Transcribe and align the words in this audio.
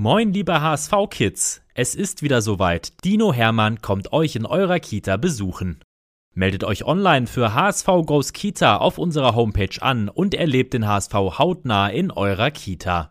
Moin, 0.00 0.32
liebe 0.32 0.60
HSV-Kids! 0.60 1.60
Es 1.74 1.96
ist 1.96 2.22
wieder 2.22 2.40
soweit. 2.40 2.92
Dino 3.04 3.32
Hermann 3.32 3.82
kommt 3.82 4.12
euch 4.12 4.36
in 4.36 4.46
eurer 4.46 4.78
Kita 4.78 5.16
besuchen. 5.16 5.80
Meldet 6.36 6.62
euch 6.62 6.84
online 6.84 7.26
für 7.26 7.52
HSV 7.52 7.86
Goes 8.06 8.32
Kita 8.32 8.76
auf 8.76 8.98
unserer 8.98 9.34
Homepage 9.34 9.82
an 9.82 10.08
und 10.08 10.34
erlebt 10.34 10.72
den 10.72 10.86
HSV 10.86 11.14
hautnah 11.14 11.88
in 11.88 12.12
eurer 12.12 12.52
Kita. 12.52 13.10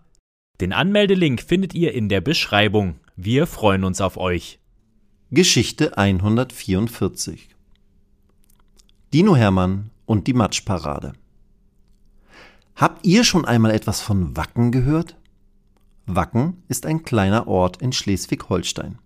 Den 0.62 0.72
Anmeldelink 0.72 1.42
findet 1.42 1.74
ihr 1.74 1.94
in 1.94 2.08
der 2.08 2.22
Beschreibung. 2.22 3.02
Wir 3.18 3.48
freuen 3.48 3.84
uns 3.84 4.00
auf 4.00 4.16
euch. 4.16 4.58
Geschichte 5.30 5.98
144 5.98 7.50
Dino 9.14 9.36
Hermann 9.36 9.90
und 10.06 10.26
die 10.28 10.34
Matschparade. 10.34 11.12
Habt 12.78 13.06
ihr 13.06 13.26
schon 13.26 13.44
einmal 13.44 13.72
etwas 13.72 14.00
von 14.00 14.38
Wacken 14.38 14.72
gehört? 14.72 15.18
Wacken 16.08 16.64
ist 16.70 16.86
ein 16.86 17.04
kleiner 17.04 17.48
Ort 17.48 17.82
in 17.82 17.92
Schleswig-Holstein, 17.92 18.98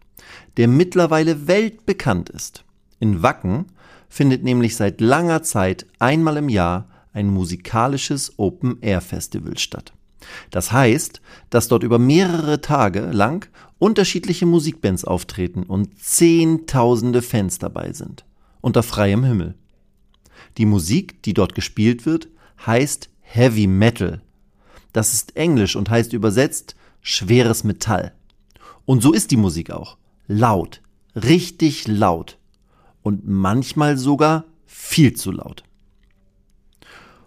der 0.57 0.67
mittlerweile 0.67 1.47
weltbekannt 1.47 2.29
ist. 2.29 2.63
In 2.99 3.23
Wacken 3.23 3.65
findet 4.07 4.43
nämlich 4.43 4.75
seit 4.75 5.01
langer 5.01 5.41
Zeit 5.41 5.87
einmal 5.97 6.37
im 6.37 6.47
Jahr 6.47 6.87
ein 7.11 7.27
musikalisches 7.27 8.37
Open-Air-Festival 8.37 9.57
statt. 9.57 9.93
Das 10.51 10.71
heißt, 10.71 11.21
dass 11.49 11.67
dort 11.67 11.81
über 11.81 11.97
mehrere 11.97 12.61
Tage 12.61 13.01
lang 13.11 13.49
unterschiedliche 13.79 14.45
Musikbands 14.45 15.03
auftreten 15.03 15.63
und 15.63 15.99
Zehntausende 15.99 17.23
Fans 17.23 17.57
dabei 17.57 17.93
sind. 17.93 18.25
Unter 18.61 18.83
freiem 18.83 19.23
Himmel. 19.23 19.55
Die 20.59 20.67
Musik, 20.67 21.23
die 21.23 21.33
dort 21.33 21.55
gespielt 21.55 22.05
wird, 22.05 22.27
heißt 22.65 23.09
Heavy 23.21 23.65
Metal. 23.65 24.21
Das 24.93 25.13
ist 25.13 25.35
Englisch 25.35 25.75
und 25.75 25.89
heißt 25.89 26.13
übersetzt 26.13 26.75
schweres 27.01 27.63
Metall. 27.63 28.13
Und 28.85 29.01
so 29.01 29.13
ist 29.13 29.31
die 29.31 29.37
Musik 29.37 29.71
auch. 29.71 29.97
Laut. 30.27 30.81
Richtig 31.15 31.87
laut. 31.87 32.37
Und 33.01 33.27
manchmal 33.27 33.97
sogar 33.97 34.45
viel 34.65 35.13
zu 35.13 35.31
laut. 35.31 35.63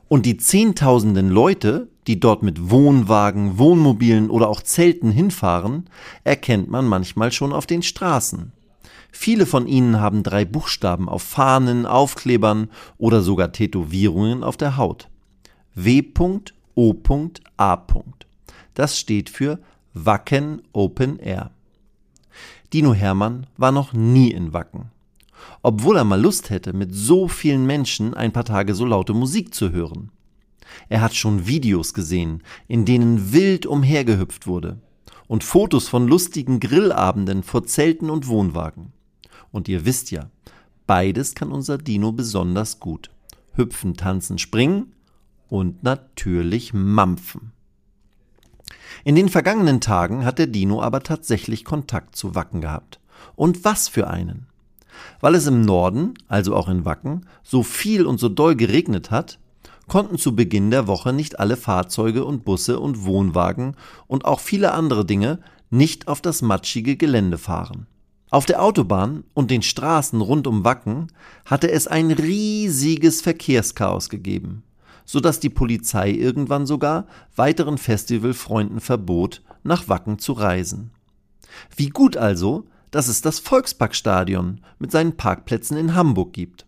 Und 0.09 0.27
die 0.27 0.37
Zehntausenden 0.37 1.29
Leute, 1.29 1.89
die 2.07 2.21
dort 2.21 2.43
mit 2.43 2.71
Wohnwagen, 2.71 3.59
Wohnmobilen 3.59 4.31
oder 4.31 4.49
auch 4.49 4.63
Zelten 4.63 5.11
hinfahren, 5.11 5.89
erkennt 6.23 6.71
man 6.71 6.87
manchmal 6.87 7.33
schon 7.33 7.53
auf 7.53 7.67
den 7.67 7.83
Straßen. 7.83 8.53
Viele 9.11 9.47
von 9.47 9.67
ihnen 9.67 10.01
haben 10.01 10.23
drei 10.23 10.45
Buchstaben 10.45 11.09
auf 11.09 11.23
Fahnen, 11.23 11.87
Aufklebern 11.87 12.69
oder 12.99 13.23
sogar 13.23 13.53
Tätowierungen 13.53 14.43
auf 14.43 14.57
der 14.57 14.77
Haut. 14.77 15.09
W.O.A. 15.75 17.77
Das 18.75 18.99
steht 18.99 19.31
für 19.31 19.59
Wacken 19.95 20.63
Open 20.73 21.19
Air. 21.19 21.53
Dino 22.73 22.93
Hermann 22.93 23.47
war 23.57 23.71
noch 23.71 23.93
nie 23.93 24.33
in 24.33 24.53
Wacken. 24.53 24.91
Obwohl 25.63 25.97
er 25.97 26.05
mal 26.05 26.21
Lust 26.21 26.51
hätte, 26.51 26.73
mit 26.73 26.95
so 26.95 27.29
vielen 27.29 27.67
Menschen 27.67 28.15
ein 28.15 28.33
paar 28.33 28.45
Tage 28.45 28.75
so 28.75 28.85
laute 28.85 29.15
Musik 29.15 29.55
zu 29.55 29.71
hören. 29.71 30.11
Er 30.89 31.01
hat 31.01 31.15
schon 31.15 31.47
Videos 31.47 31.95
gesehen, 31.95 32.43
in 32.67 32.85
denen 32.85 33.33
wild 33.33 33.67
umhergehüpft 33.67 34.47
wurde. 34.47 34.81
Und 35.27 35.45
Fotos 35.45 35.89
von 35.89 36.09
lustigen 36.09 36.61
Grillabenden 36.61 37.43
vor 37.43 37.65
Zelten 37.65 38.11
und 38.11 38.27
Wohnwagen. 38.27 38.93
Und 39.53 39.69
ihr 39.69 39.85
wisst 39.85 40.11
ja, 40.11 40.31
beides 40.87 41.35
kann 41.35 41.53
unser 41.53 41.79
Dino 41.79 42.13
besonders 42.13 42.81
gut. 42.81 43.11
Hüpfen, 43.55 43.97
tanzen, 43.97 44.39
springen 44.39 44.95
und 45.49 45.83
natürlich 45.83 46.75
mampfen. 46.75 47.53
In 49.03 49.17
den 49.17 49.29
vergangenen 49.29 49.81
Tagen 49.81 50.25
hat 50.25 50.39
der 50.39 50.47
Dino 50.47 50.81
aber 50.81 51.03
tatsächlich 51.03 51.65
Kontakt 51.65 52.15
zu 52.17 52.35
Wacken 52.35 52.61
gehabt. 52.61 53.01
Und 53.35 53.65
was 53.65 53.89
für 53.89 54.09
einen. 54.09 54.47
Weil 55.21 55.35
es 55.35 55.47
im 55.47 55.63
Norden, 55.63 56.15
also 56.29 56.55
auch 56.55 56.69
in 56.69 56.85
Wacken, 56.85 57.27
so 57.43 57.63
viel 57.63 58.07
und 58.07 58.21
so 58.21 58.29
doll 58.29 58.55
geregnet 58.55 59.11
hat, 59.11 59.39
konnten 59.89 60.19
zu 60.19 60.37
Beginn 60.37 60.71
der 60.71 60.87
Woche 60.87 61.13
nicht 61.13 61.41
alle 61.41 61.57
Fahrzeuge 61.57 62.25
und 62.25 62.45
Busse 62.45 62.79
und 62.79 63.05
Wohnwagen 63.05 63.77
und 64.07 64.25
auch 64.25 64.41
viele 64.41 64.73
andere 64.73 65.05
Dinge 65.05 65.41
nicht 65.71 66.09
auf 66.09 66.21
das 66.21 66.43
matschige 66.43 66.97
Gelände 66.97 67.39
fahren. 67.39 67.87
Auf 68.31 68.47
der 68.47 68.63
Autobahn 68.63 69.25
und 69.35 69.51
den 69.51 69.63
Straßen 69.63 70.21
rund 70.21 70.47
um 70.47 70.65
Wacken 70.65 71.09
hatte 71.45 71.71
es 71.71 71.87
ein 71.87 72.11
riesiges 72.11 73.21
Verkehrschaos 73.21 74.09
gegeben 74.09 74.63
so 75.05 75.21
dass 75.21 75.41
die 75.41 75.51
Polizei 75.51 76.11
irgendwann 76.11 76.67
sogar 76.67 77.07
weiteren 77.37 77.79
Festivalfreunden 77.79 78.81
verbot, 78.81 79.43
nach 79.63 79.89
Wacken 79.89 80.19
zu 80.19 80.33
reisen. 80.33 80.91
Wie 81.77 81.89
gut 81.89 82.17
also, 82.17 82.65
dass 82.91 83.09
es 83.09 83.23
das 83.23 83.39
Volksparkstadion 83.41 84.61
mit 84.79 84.93
seinen 84.93 85.17
Parkplätzen 85.17 85.77
in 85.77 85.95
Hamburg 85.95 86.33
gibt. 86.33 86.67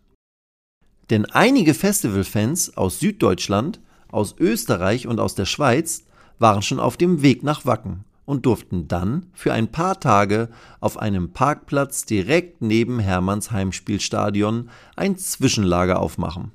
Denn 1.10 1.24
einige 1.24 1.72
Festivalfans 1.74 2.76
aus 2.76 2.98
Süddeutschland, 2.98 3.80
aus 4.08 4.34
Österreich 4.38 5.06
und 5.06 5.20
aus 5.20 5.34
der 5.34 5.44
Schweiz 5.44 6.04
waren 6.38 6.62
schon 6.62 6.80
auf 6.80 6.96
dem 6.96 7.22
Weg 7.22 7.42
nach 7.42 7.64
Wacken 7.64 8.04
und 8.24 8.44
durften 8.44 8.88
dann 8.88 9.26
für 9.32 9.52
ein 9.52 9.70
paar 9.70 10.00
Tage 10.00 10.48
auf 10.80 10.98
einem 10.98 11.30
Parkplatz 11.30 12.04
direkt 12.04 12.60
neben 12.60 12.98
Hermanns 12.98 13.52
Heimspielstadion 13.52 14.68
ein 14.96 15.16
Zwischenlager 15.16 16.00
aufmachen. 16.00 16.50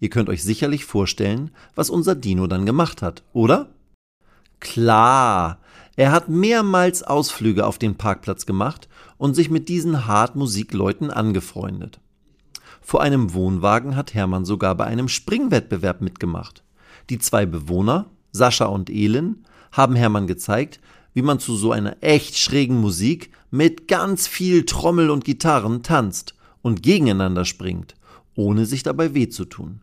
Ihr 0.00 0.08
könnt 0.10 0.28
euch 0.28 0.42
sicherlich 0.42 0.84
vorstellen, 0.84 1.50
was 1.74 1.90
unser 1.90 2.14
Dino 2.14 2.46
dann 2.46 2.66
gemacht 2.66 3.02
hat, 3.02 3.22
oder? 3.32 3.68
Klar, 4.58 5.58
er 5.96 6.12
hat 6.12 6.28
mehrmals 6.30 7.02
Ausflüge 7.02 7.66
auf 7.66 7.78
den 7.78 7.96
Parkplatz 7.96 8.46
gemacht 8.46 8.88
und 9.18 9.34
sich 9.34 9.50
mit 9.50 9.68
diesen 9.68 10.06
Hartmusikleuten 10.06 11.10
angefreundet. 11.10 12.00
Vor 12.80 13.02
einem 13.02 13.34
Wohnwagen 13.34 13.94
hat 13.94 14.14
Hermann 14.14 14.46
sogar 14.46 14.74
bei 14.74 14.86
einem 14.86 15.08
Springwettbewerb 15.08 16.00
mitgemacht. 16.00 16.64
Die 17.10 17.18
zwei 17.18 17.44
Bewohner, 17.44 18.06
Sascha 18.32 18.64
und 18.64 18.88
Elin, 18.88 19.44
haben 19.72 19.94
Hermann 19.94 20.26
gezeigt, 20.26 20.80
wie 21.12 21.22
man 21.22 21.38
zu 21.38 21.56
so 21.56 21.72
einer 21.72 21.96
echt 22.00 22.38
schrägen 22.38 22.80
Musik 22.80 23.30
mit 23.50 23.88
ganz 23.88 24.26
viel 24.26 24.64
Trommel 24.64 25.10
und 25.10 25.24
Gitarren 25.24 25.82
tanzt 25.82 26.34
und 26.62 26.82
gegeneinander 26.82 27.44
springt, 27.44 27.94
ohne 28.34 28.64
sich 28.64 28.82
dabei 28.82 29.14
weh 29.14 29.28
zu 29.28 29.44
tun. 29.44 29.82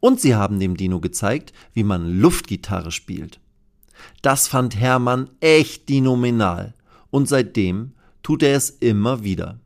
Und 0.00 0.20
sie 0.20 0.34
haben 0.34 0.60
dem 0.60 0.76
Dino 0.76 1.00
gezeigt, 1.00 1.52
wie 1.72 1.84
man 1.84 2.20
Luftgitarre 2.20 2.90
spielt. 2.90 3.40
Das 4.22 4.48
fand 4.48 4.78
Hermann 4.78 5.30
echt 5.40 5.88
dinominal 5.88 6.74
und 7.10 7.28
seitdem 7.28 7.92
tut 8.22 8.42
er 8.42 8.56
es 8.56 8.70
immer 8.70 9.24
wieder. 9.24 9.58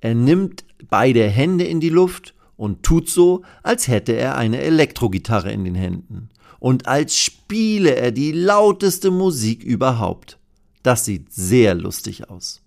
Er 0.00 0.14
nimmt 0.14 0.64
beide 0.88 1.26
Hände 1.28 1.64
in 1.64 1.80
die 1.80 1.88
Luft 1.88 2.34
und 2.56 2.82
tut 2.82 3.08
so, 3.08 3.42
als 3.62 3.88
hätte 3.88 4.12
er 4.12 4.36
eine 4.36 4.60
Elektrogitarre 4.60 5.52
in 5.52 5.64
den 5.64 5.74
Händen 5.74 6.30
und 6.58 6.86
als 6.86 7.16
spiele 7.16 7.96
er 7.96 8.12
die 8.12 8.32
lauteste 8.32 9.10
Musik 9.10 9.64
überhaupt. 9.64 10.38
Das 10.82 11.04
sieht 11.04 11.32
sehr 11.32 11.74
lustig 11.74 12.30
aus. 12.30 12.62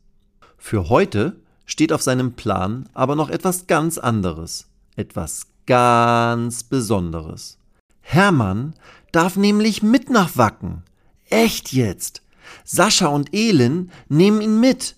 Für 0.58 0.90
heute 0.90 1.38
steht 1.66 1.94
auf 1.94 2.02
seinem 2.02 2.34
Plan 2.34 2.90
aber 2.94 3.16
noch 3.16 3.30
etwas 3.30 3.68
ganz 3.68 3.98
anderes, 3.98 4.68
etwas 4.96 5.48
ganz 5.66 6.64
Besonderes. 6.64 7.58
Hermann 8.02 8.74
darf 9.12 9.36
nämlich 9.36 9.84
mit 9.84 10.10
nach 10.10 10.38
Wacken. 10.38 10.84
Echt 11.30 11.74
jetzt. 11.74 12.22
Sascha 12.64 13.08
und 13.08 13.34
Elin 13.34 13.92
nehmen 14.10 14.42
ihn 14.42 14.60
mit. 14.60 14.96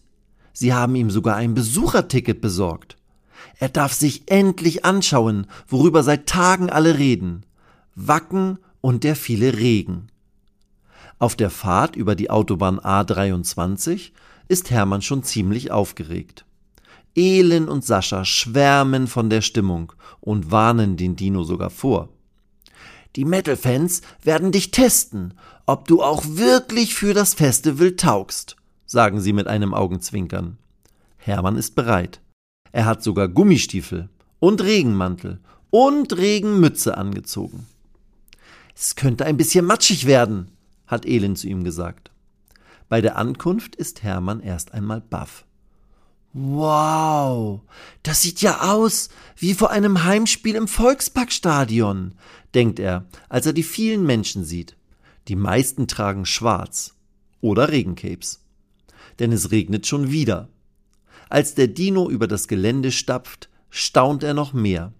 Sie 0.54 0.74
haben 0.74 0.96
ihm 0.96 1.10
sogar 1.10 1.36
ein 1.36 1.54
Besucherticket 1.54 2.42
besorgt. 2.42 2.98
Er 3.60 3.70
darf 3.70 3.94
sich 3.94 4.30
endlich 4.30 4.86
anschauen, 4.86 5.48
worüber 5.68 6.04
seit 6.04 6.28
Tagen 6.28 6.70
alle 6.70 6.98
reden. 6.98 7.46
Wacken 7.96 8.60
und 8.82 9.04
der 9.04 9.16
viele 9.16 9.58
Regen. 9.58 10.08
Auf 11.18 11.36
der 11.36 11.50
Fahrt 11.50 11.96
über 11.96 12.16
die 12.16 12.30
Autobahn 12.30 12.80
A23 12.80 14.12
ist 14.48 14.70
Hermann 14.70 15.02
schon 15.02 15.24
ziemlich 15.24 15.72
aufgeregt. 15.72 16.45
Elin 17.16 17.68
und 17.68 17.86
Sascha 17.86 18.26
schwärmen 18.26 19.08
von 19.08 19.30
der 19.30 19.42
Stimmung 19.42 19.94
und 20.20 20.52
warnen 20.52 20.98
den 20.98 21.16
Dino 21.16 21.44
sogar 21.44 21.70
vor. 21.70 22.10
Die 23.16 23.26
Metal-Fans 23.26 24.02
werden 24.24 24.52
dich 24.52 24.72
testen, 24.72 25.34
ob 25.66 25.88
du 25.88 26.04
auch 26.04 26.24
wirklich 26.26 26.94
für 26.94 27.14
das 27.14 27.34
Festival 27.34 27.96
taugst, 27.96 28.58
sagen 28.86 29.22
sie 29.22 29.32
mit 29.32 29.48
einem 29.48 29.74
Augenzwinkern. 29.74 30.58
Hermann 31.18 31.56
ist 31.56 31.76
bereit. 31.76 32.20
Er 32.74 32.86
hat 32.86 33.02
sogar 33.02 33.30
Gummistiefel 33.30 34.10
und 34.40 34.62
Regenmantel 34.62 35.40
und 35.70 36.16
Regenmütze 36.18 36.98
angezogen. 36.98 37.68
Es 38.76 38.96
könnte 38.96 39.26
ein 39.26 39.38
bisschen 39.38 39.66
matschig 39.66 40.06
werden, 40.06 40.52
hat 40.86 41.06
Elin 41.06 41.38
zu 41.38 41.48
ihm 41.48 41.64
gesagt. 41.64 42.12
Bei 42.90 43.00
der 43.00 43.18
Ankunft 43.18 43.76
ist 43.76 44.04
Hermann 44.04 44.42
erst 44.42 44.74
einmal 44.74 45.00
baff. 45.00 45.46
Wow, 46.38 47.62
das 48.04 48.22
sieht 48.22 48.42
ja 48.42 48.74
aus 48.74 49.08
wie 49.38 49.54
vor 49.54 49.70
einem 49.70 50.04
Heimspiel 50.04 50.56
im 50.56 50.68
Volksparkstadion, 50.68 52.14
denkt 52.54 52.78
er, 52.78 53.06
als 53.30 53.46
er 53.46 53.54
die 53.54 53.64
vielen 53.64 54.06
Menschen 54.06 54.44
sieht. 54.44 54.76
Die 55.30 55.38
meisten 55.38 55.88
tragen 55.88 56.26
schwarz 56.26 56.94
oder 57.40 57.70
Regencapes. 57.70 58.44
Denn 59.20 59.32
es 59.32 59.52
regnet 59.52 59.88
schon 59.88 60.12
wieder. 60.12 60.50
Als 61.30 61.56
der 61.56 61.70
Dino 61.70 62.10
über 62.10 62.28
das 62.28 62.50
Gelände 62.50 62.92
stapft, 62.92 63.48
staunt 63.70 64.22
er 64.22 64.34
noch 64.34 64.52
mehr. 64.52 64.92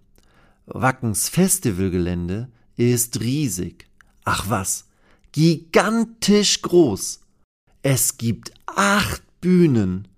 Wackens 0.64 1.28
Festivalgelände 1.28 2.48
ist 2.76 3.20
riesig. 3.20 3.86
Ach 4.24 4.48
was, 4.48 4.86
gigantisch 5.32 6.62
groß. 6.62 7.20
Es 7.82 8.16
gibt 8.16 8.54
acht 8.64 9.22
Bühnen, 9.42 10.08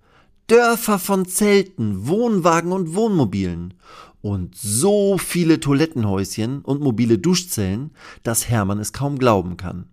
Dörfer 0.48 0.98
von 0.98 1.26
Zelten, 1.26 2.08
Wohnwagen 2.08 2.72
und 2.72 2.94
Wohnmobilen 2.94 3.74
und 4.22 4.56
so 4.56 5.18
viele 5.18 5.60
Toilettenhäuschen 5.60 6.62
und 6.62 6.80
mobile 6.80 7.18
Duschzellen, 7.18 7.90
dass 8.22 8.48
Hermann 8.48 8.78
es 8.78 8.94
kaum 8.94 9.18
glauben 9.18 9.58
kann. 9.58 9.90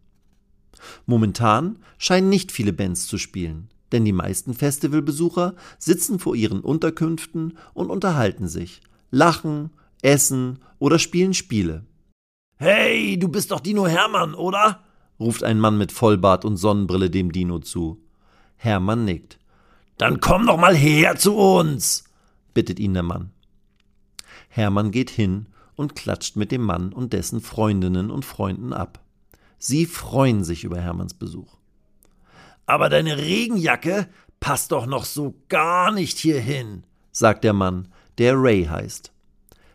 Momentan 1.05 1.79
scheinen 1.97 2.29
nicht 2.29 2.53
viele 2.53 2.71
Bands 2.71 3.05
zu 3.07 3.17
spielen, 3.17 3.67
denn 3.91 4.05
die 4.05 4.13
meisten 4.13 4.53
Festivalbesucher 4.53 5.55
sitzen 5.77 6.19
vor 6.19 6.37
ihren 6.37 6.61
Unterkünften 6.61 7.57
und 7.73 7.89
unterhalten 7.89 8.47
sich, 8.47 8.79
lachen, 9.11 9.71
essen 10.01 10.59
oder 10.79 10.99
spielen 10.99 11.33
Spiele. 11.33 11.85
Hey, 12.55 13.19
du 13.19 13.27
bist 13.27 13.51
doch 13.51 13.59
Dino 13.59 13.87
Hermann, 13.87 14.33
oder? 14.33 14.85
ruft 15.19 15.43
ein 15.43 15.59
Mann 15.59 15.77
mit 15.77 15.91
Vollbart 15.91 16.45
und 16.45 16.55
Sonnenbrille 16.55 17.09
dem 17.09 17.33
Dino 17.33 17.59
zu. 17.59 18.01
Hermann 18.55 19.03
nickt. 19.03 19.37
Dann 19.97 20.19
komm 20.19 20.47
doch 20.47 20.57
mal 20.57 20.75
her 20.75 21.15
zu 21.15 21.35
uns, 21.35 22.03
bittet 22.53 22.79
ihn 22.79 22.93
der 22.93 23.03
Mann. 23.03 23.31
Hermann 24.49 24.91
geht 24.91 25.09
hin 25.09 25.47
und 25.75 25.95
klatscht 25.95 26.35
mit 26.35 26.51
dem 26.51 26.61
Mann 26.61 26.93
und 26.93 27.13
dessen 27.13 27.41
Freundinnen 27.41 28.11
und 28.11 28.25
Freunden 28.25 28.73
ab. 28.73 28.99
Sie 29.57 29.85
freuen 29.85 30.43
sich 30.43 30.63
über 30.63 30.79
Hermanns 30.79 31.13
Besuch. 31.13 31.57
Aber 32.65 32.89
deine 32.89 33.17
Regenjacke 33.17 34.07
passt 34.39 34.71
doch 34.71 34.85
noch 34.85 35.05
so 35.05 35.35
gar 35.49 35.91
nicht 35.91 36.17
hierhin, 36.17 36.83
sagt 37.11 37.43
der 37.43 37.53
Mann, 37.53 37.89
der 38.17 38.35
Ray 38.35 38.65
heißt. 38.65 39.11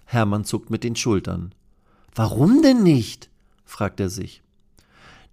Hermann 0.05 0.44
zuckt 0.44 0.70
mit 0.70 0.84
den 0.84 0.96
Schultern. 0.96 1.55
Warum 2.14 2.62
denn 2.62 2.82
nicht? 2.82 3.31
fragt 3.64 4.00
er 4.00 4.11
sich. 4.11 4.43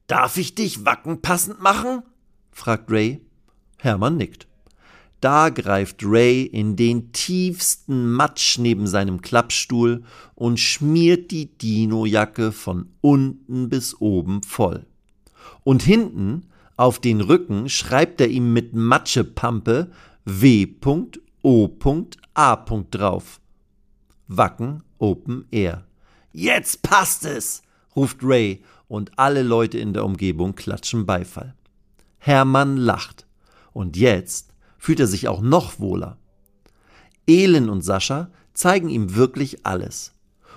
Darf 0.05 0.37
ich 0.37 0.55
dich 0.55 0.85
wackenpassend 0.85 1.61
machen? 1.61 2.03
fragt 2.51 2.91
Ray. 2.91 3.21
Hermann 3.77 4.17
nickt. 4.17 4.46
Da 5.19 5.49
greift 5.49 6.03
Ray 6.03 6.43
in 6.43 6.75
den 6.75 7.11
tiefsten 7.11 8.11
Matsch 8.11 8.59
neben 8.59 8.85
seinem 8.85 9.21
Klappstuhl 9.21 10.03
und 10.35 10.59
schmiert 10.59 11.31
die 11.31 11.57
Dino-Jacke 11.57 12.51
von 12.51 12.89
unten 13.01 13.69
bis 13.69 13.99
oben 13.99 14.43
voll. 14.43 14.85
Und 15.63 15.81
hinten 15.81 16.43
auf 16.75 16.99
den 16.99 17.21
Rücken 17.21 17.67
schreibt 17.67 18.21
er 18.21 18.27
ihm 18.27 18.53
mit 18.53 18.73
Matschepampe 18.73 19.89
W.O.A. 20.25 21.05
drauf. 22.91 23.41
Wacken 24.27 24.83
Open 24.99 25.45
Air. 25.51 25.85
Jetzt 26.31 26.83
passt 26.83 27.25
es, 27.25 27.63
ruft 27.95 28.19
Ray 28.21 28.61
und 28.87 29.17
alle 29.17 29.41
Leute 29.41 29.79
in 29.79 29.93
der 29.93 30.05
Umgebung 30.05 30.53
klatschen 30.53 31.05
Beifall. 31.07 31.55
Hermann 32.19 32.77
lacht. 32.77 33.25
Und 33.73 33.97
jetzt 33.97 34.53
fühlt 34.87 35.01
er 35.01 35.07
sich 35.07 35.27
auch 35.27 35.41
noch 35.41 35.81
wohler. 35.81 36.15
Elin 37.27 37.67
und 37.67 37.81
Sascha 37.81 38.31
zeigen 38.53 38.87
ihm 38.87 39.15
wirklich 39.15 39.65
alles. 39.65 40.13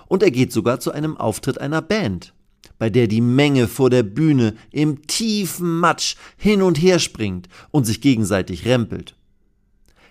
Und 0.07 0.23
er 0.23 0.31
geht 0.31 0.53
sogar 0.53 0.79
zu 0.79 0.93
einem 0.93 1.17
Auftritt 1.17 1.59
einer 1.59 1.81
Band, 1.81 2.33
bei 2.79 2.89
der 2.89 3.07
die 3.07 3.19
Menge 3.19 3.67
vor 3.67 3.89
der 3.89 4.03
Bühne 4.03 4.55
im 4.71 5.05
tiefen 5.05 5.79
Matsch 5.79 6.15
hin 6.37 6.61
und 6.61 6.81
her 6.81 6.99
springt 6.99 7.49
und 7.71 7.83
sich 7.83 7.99
gegenseitig 7.99 8.63
rempelt. 8.63 9.17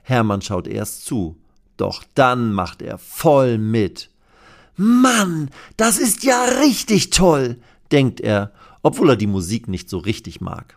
Hermann 0.03 0.43
schaut 0.43 0.69
erst 0.69 1.07
zu, 1.07 1.39
doch 1.79 2.05
dann 2.15 2.53
macht 2.53 2.83
er 2.83 2.99
voll 2.99 3.57
mit. 3.57 4.11
Mann, 4.77 5.49
das 5.79 5.97
ist 5.97 6.25
ja 6.25 6.45
richtig 6.61 7.09
toll, 7.09 7.57
denkt 7.91 8.21
er, 8.21 8.53
obwohl 8.83 9.09
er 9.09 9.17
die 9.17 9.27
Musik 9.27 9.67
nicht 9.67 9.89
so 9.89 9.97
richtig 9.97 10.43
mag. 10.43 10.77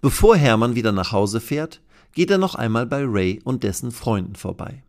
Bevor 0.00 0.34
Hermann 0.34 0.74
wieder 0.74 0.92
nach 0.92 1.12
Hause 1.12 1.38
fährt, 1.38 1.82
geht 2.12 2.30
er 2.30 2.38
noch 2.38 2.54
einmal 2.54 2.86
bei 2.86 3.04
Ray 3.04 3.40
und 3.44 3.62
dessen 3.62 3.90
Freunden 3.90 4.34
vorbei. 4.34 4.82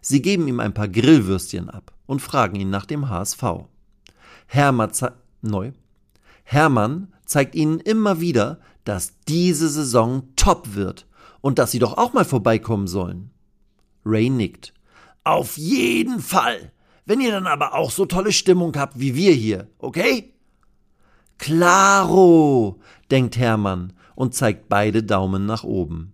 Sie 0.00 0.22
geben 0.22 0.48
ihm 0.48 0.60
ein 0.60 0.74
paar 0.74 0.88
Grillwürstchen 0.88 1.68
ab 1.68 1.92
und 2.06 2.20
fragen 2.20 2.56
ihn 2.56 2.70
nach 2.70 2.86
dem 2.86 3.08
HSV. 3.08 3.42
Hermann, 4.46 4.90
neu. 5.42 5.72
Hermann 6.44 7.12
zeigt 7.24 7.54
ihnen 7.54 7.78
immer 7.78 8.20
wieder, 8.20 8.60
dass 8.84 9.14
diese 9.28 9.68
Saison 9.68 10.24
top 10.36 10.74
wird 10.74 11.06
und 11.40 11.58
dass 11.58 11.70
sie 11.70 11.78
doch 11.78 11.96
auch 11.96 12.12
mal 12.12 12.24
vorbeikommen 12.24 12.86
sollen. 12.86 13.30
Ray 14.04 14.30
nickt. 14.30 14.72
Auf 15.24 15.56
jeden 15.56 16.20
Fall! 16.20 16.72
Wenn 17.04 17.20
ihr 17.20 17.32
dann 17.32 17.46
aber 17.46 17.74
auch 17.74 17.90
so 17.90 18.06
tolle 18.06 18.32
Stimmung 18.32 18.76
habt 18.76 18.98
wie 18.98 19.14
wir 19.14 19.32
hier, 19.32 19.68
okay? 19.78 20.32
Klaro, 21.38 22.78
denkt 23.10 23.36
Hermann 23.36 23.92
und 24.14 24.34
zeigt 24.34 24.68
beide 24.68 25.02
Daumen 25.02 25.46
nach 25.46 25.64
oben. 25.64 26.12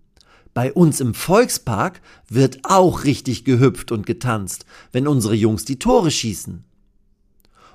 Bei 0.56 0.73
uns 0.73 1.03
im 1.03 1.12
Volkspark 1.12 2.00
wird 2.31 2.61
auch 2.62 3.05
richtig 3.05 3.44
gehüpft 3.44 3.93
und 3.93 4.06
getanzt, 4.06 4.64
wenn 4.91 5.06
unsere 5.06 5.35
Jungs 5.35 5.67
die 5.67 5.79
Tore 5.79 6.11
schießen. 6.11 6.64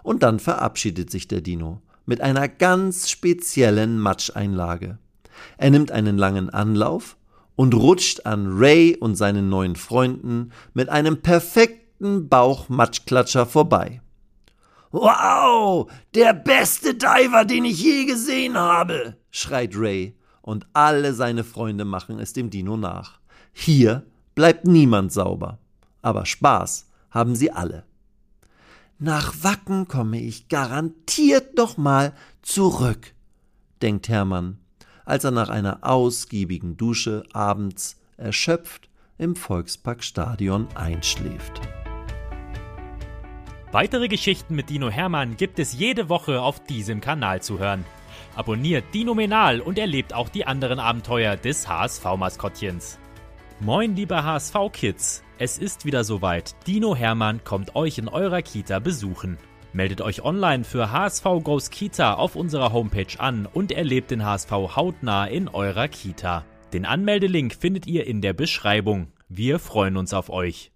Und 0.02 0.24
dann 0.24 0.40
verabschiedet 0.40 1.12
sich 1.12 1.28
der 1.28 1.42
Dino 1.42 1.84
mit 2.08 2.22
einer 2.22 2.48
ganz 2.48 3.12
speziellen 3.12 4.00
Matscheinlage. 4.00 4.98
Er 5.60 5.70
nimmt 5.70 5.92
einen 5.92 6.18
langen 6.18 6.50
Anlauf 6.50 7.18
und 7.56 7.76
rutscht 7.76 8.26
an 8.26 8.48
Ray 8.50 8.98
und 9.00 9.14
seinen 9.14 9.48
neuen 9.48 9.76
Freunden 9.76 10.52
mit 10.74 10.90
einem 10.90 11.22
perfekten 11.22 12.30
Bauchmatschklatscher 12.30 13.46
vorbei. 13.46 14.02
Wow, 14.90 15.88
der 16.16 16.34
beste 16.34 16.96
Diver, 16.96 17.46
den 17.46 17.66
ich 17.66 17.80
je 17.84 18.06
gesehen 18.06 18.58
habe, 18.58 19.18
schreit 19.30 19.76
Ray, 19.76 20.16
und 20.42 20.68
alle 20.74 21.14
seine 21.14 21.44
Freunde 21.44 21.86
machen 21.86 22.20
es 22.20 22.34
dem 22.34 22.50
Dino 22.50 22.78
nach. 22.78 23.20
Hier 23.54 24.04
bleibt 24.36 24.66
niemand 24.66 25.12
sauber, 25.12 25.60
aber 26.02 26.26
Spaß 26.26 26.90
haben 27.10 27.36
sie 27.36 27.52
alle. 27.52 27.84
Nach 28.98 29.34
Wacken 29.44 29.88
komme 29.88 30.20
ich 30.20 30.48
garantiert 30.48 31.58
noch 31.58 31.78
mal 31.78 32.14
zurück, 32.42 33.14
denkt 33.82 34.10
Hermann, 34.10 34.60
als 35.06 35.24
er 35.24 35.32
nach 35.32 35.50
einer 35.50 35.80
ausgiebigen 35.82 36.78
Dusche 36.78 37.24
abends 37.34 38.00
erschöpft 38.18 38.90
im 39.18 39.36
Volksparkstadion 39.36 40.68
einschläft. 40.76 41.62
Weitere 43.72 44.08
Geschichten 44.08 44.54
mit 44.54 44.70
Dino 44.70 44.90
Hermann 44.90 45.38
gibt 45.38 45.58
es 45.58 45.74
jede 45.74 46.10
Woche 46.10 46.42
auf 46.42 46.64
diesem 46.66 47.00
Kanal 47.00 47.42
zu 47.42 47.58
hören. 47.58 47.86
Abonniert 48.36 48.86
Dino 48.94 49.14
Menal 49.14 49.60
und 49.60 49.78
erlebt 49.78 50.14
auch 50.14 50.30
die 50.30 50.46
anderen 50.48 50.80
Abenteuer 50.80 51.36
des 51.36 51.68
HSV-Maskottchens. 51.68 52.98
Moin, 53.60 53.96
liebe 53.96 54.24
HSV-Kids! 54.24 55.24
Es 55.38 55.58
ist 55.58 55.86
wieder 55.86 56.04
soweit. 56.04 56.56
Dino 56.66 56.96
Hermann 56.96 57.44
kommt 57.44 57.76
euch 57.76 57.98
in 57.98 58.08
eurer 58.08 58.42
Kita 58.42 58.80
besuchen. 58.80 59.38
Meldet 59.74 60.02
euch 60.02 60.24
online 60.24 60.64
für 60.64 60.92
HSV 60.92 61.24
Goes 61.44 61.70
Kita 61.70 62.14
auf 62.14 62.36
unserer 62.36 62.74
Homepage 62.74 63.20
an 63.20 63.48
und 63.52 63.72
erlebt 63.72 64.12
den 64.12 64.26
HSV 64.26 64.52
hautnah 64.52 65.26
in 65.26 65.48
eurer 65.48 65.88
Kita. 65.88 66.46
Den 66.74 66.86
Anmeldelink 66.86 67.54
findet 67.54 67.86
ihr 67.88 68.08
in 68.08 68.22
der 68.22 68.34
Beschreibung. 68.34 69.08
Wir 69.30 69.60
freuen 69.60 69.98
uns 69.98 70.14
auf 70.14 70.30
euch. 70.30 70.71